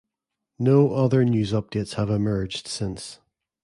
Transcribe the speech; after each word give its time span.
No 0.57 0.95
other 0.95 1.23
news 1.23 1.51
updates 1.51 1.93
have 1.93 2.09
emerged 2.09 2.65
since. 2.67 3.19